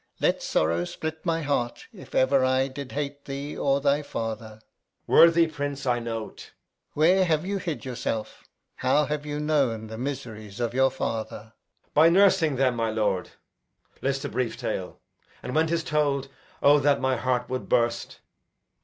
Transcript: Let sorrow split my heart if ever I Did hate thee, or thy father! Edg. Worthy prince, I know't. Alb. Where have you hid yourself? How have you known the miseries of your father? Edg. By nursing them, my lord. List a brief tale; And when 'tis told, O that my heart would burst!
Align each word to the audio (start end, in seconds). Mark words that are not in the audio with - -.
Let 0.19 0.41
sorrow 0.41 0.83
split 0.85 1.23
my 1.27 1.43
heart 1.43 1.85
if 1.93 2.15
ever 2.15 2.43
I 2.43 2.67
Did 2.69 2.93
hate 2.93 3.25
thee, 3.25 3.55
or 3.55 3.79
thy 3.79 4.01
father! 4.01 4.55
Edg. 4.57 4.61
Worthy 5.05 5.45
prince, 5.45 5.85
I 5.85 5.99
know't. 5.99 6.39
Alb. 6.41 6.51
Where 6.95 7.23
have 7.23 7.45
you 7.45 7.59
hid 7.59 7.85
yourself? 7.85 8.43
How 8.77 9.05
have 9.05 9.27
you 9.27 9.39
known 9.39 9.85
the 9.85 9.99
miseries 9.99 10.59
of 10.59 10.73
your 10.73 10.89
father? 10.89 11.53
Edg. 11.89 11.93
By 11.93 12.09
nursing 12.09 12.55
them, 12.55 12.77
my 12.77 12.89
lord. 12.89 13.29
List 14.01 14.25
a 14.25 14.29
brief 14.29 14.57
tale; 14.57 14.99
And 15.43 15.53
when 15.53 15.67
'tis 15.67 15.83
told, 15.83 16.29
O 16.63 16.79
that 16.79 16.99
my 16.99 17.15
heart 17.15 17.47
would 17.47 17.69
burst! 17.69 18.21